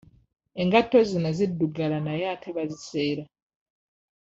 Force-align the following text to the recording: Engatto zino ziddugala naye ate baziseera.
Engatto 0.61 0.97
zino 1.09 1.29
ziddugala 1.37 1.97
naye 2.07 2.23
ate 2.33 2.49
baziseera. 2.55 3.23